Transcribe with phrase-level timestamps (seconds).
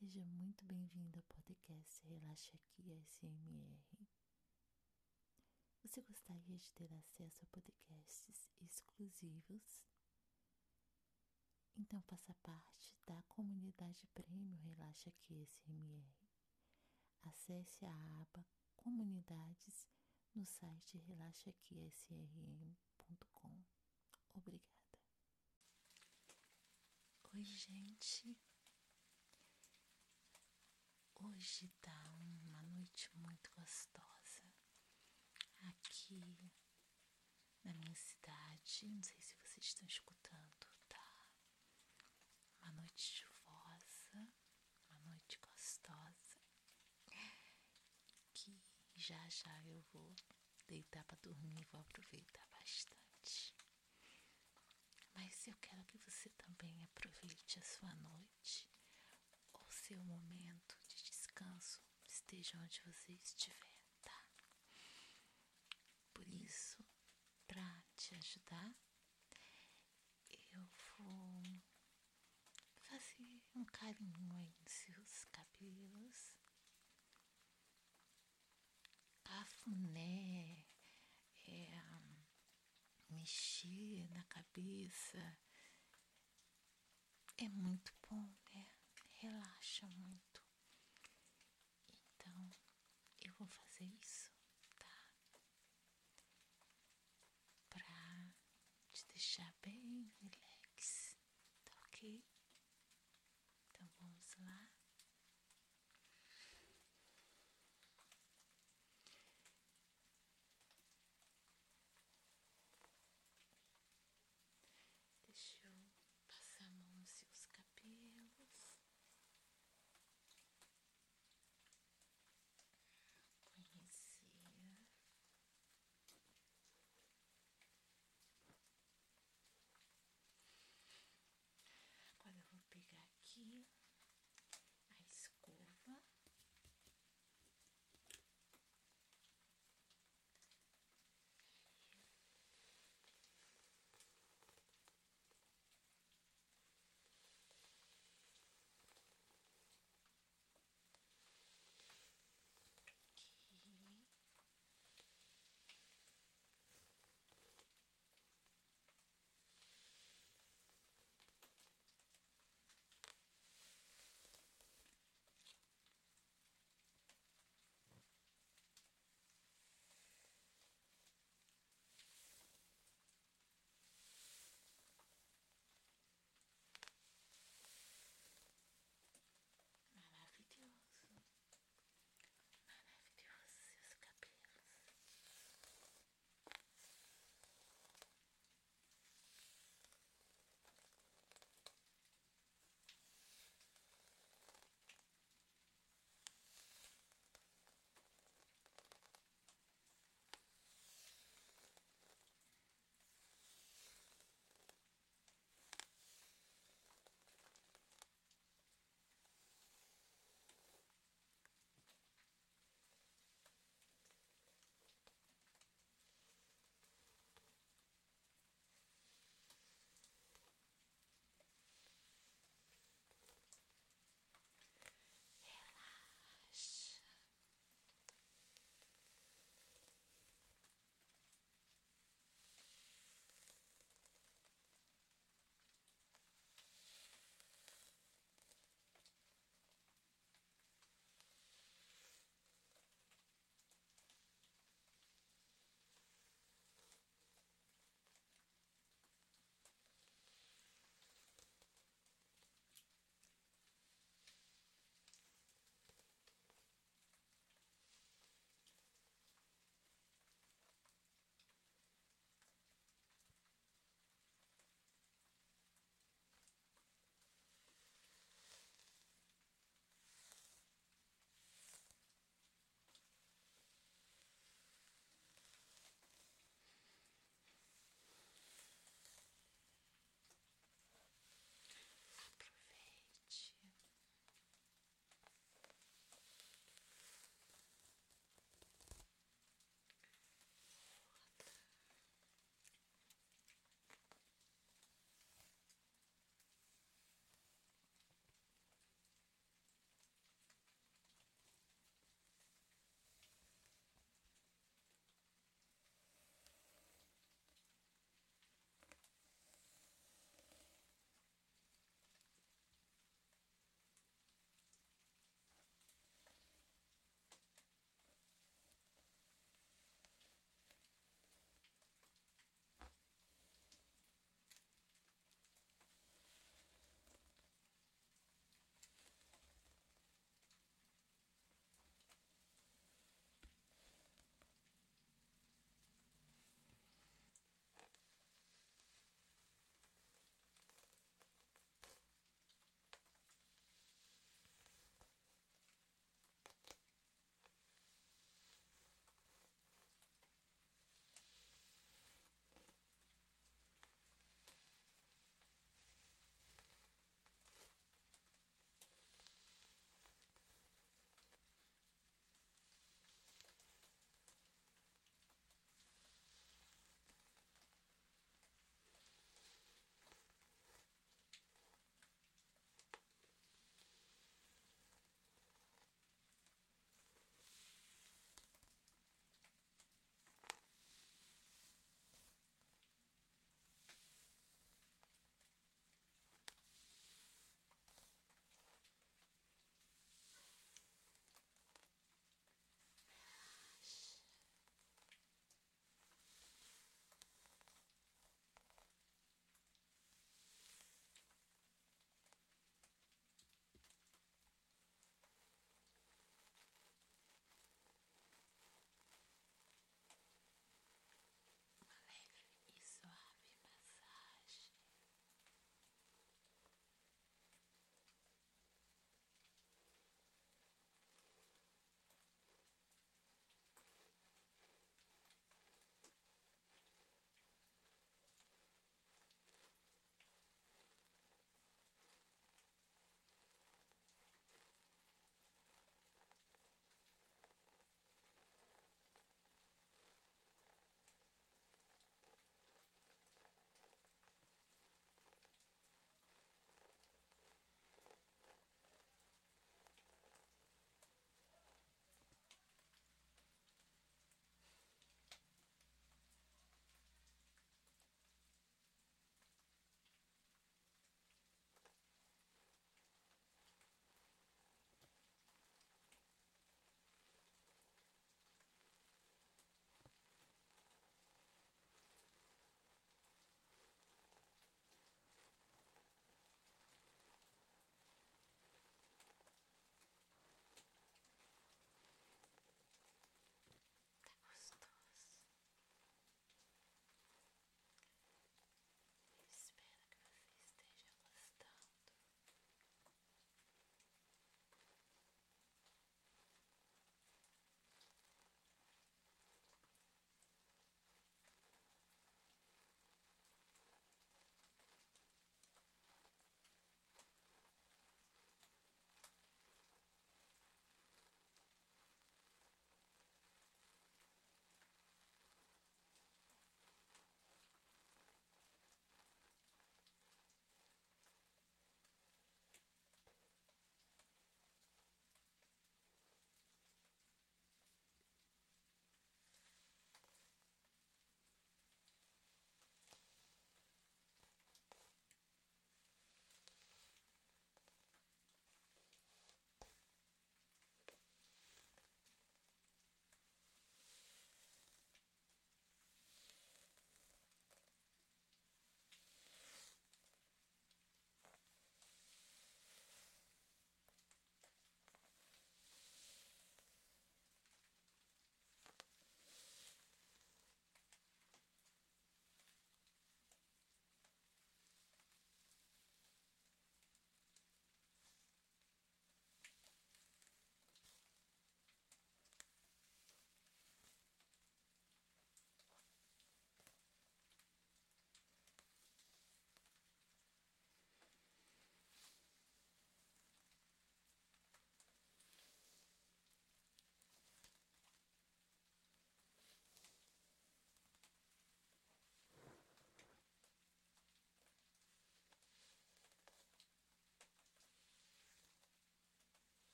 [0.00, 4.08] Seja muito bem-vindo ao podcast Relaxa Aqui SMR.
[5.82, 9.84] Você gostaria de ter acesso a podcasts exclusivos?
[11.76, 16.30] Então faça parte da comunidade Prêmio Relaxa Aqui SMR.
[17.20, 18.46] Acesse a aba
[18.76, 19.86] Comunidades
[20.34, 23.64] no site relaxaquisrm.com.
[24.34, 24.98] Obrigada.
[27.34, 28.34] Oi, gente.
[31.22, 34.42] Hoje tá uma noite muito gostosa
[35.60, 36.50] aqui
[37.62, 38.86] na minha cidade.
[38.86, 41.26] Não sei se vocês estão escutando, tá?
[42.62, 44.32] Uma noite chuvosa,
[44.90, 46.38] uma noite gostosa.
[48.32, 48.58] Que
[48.96, 50.14] já já eu vou
[50.66, 53.54] deitar para dormir, vou aproveitar bastante.
[55.14, 58.66] Mas eu quero que você também aproveite a sua noite
[59.52, 60.79] ou seu momento
[61.40, 64.28] descanso, esteja onde você estiver, tá?
[66.12, 66.84] Por isso,
[67.46, 68.74] para te ajudar,
[70.52, 71.62] eu vou
[72.82, 76.34] fazer um carinho nos seus cabelos,
[79.22, 80.66] cafuné,
[81.46, 81.80] é,
[83.08, 85.38] mexer na cabeça.
[87.38, 88.70] É muito bom, né?
[89.14, 90.42] Relaxa muito.
[92.20, 92.54] Então,
[93.30, 94.28] eu vou fazer isso,
[94.76, 94.90] tá?
[97.68, 98.32] Pra
[98.92, 100.49] te deixar bem relax,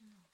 [0.00, 0.29] de novo.